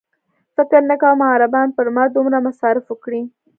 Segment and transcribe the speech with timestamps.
[0.55, 3.21] فکر نه کوم عربان پر ما دومره مصارف وکړي.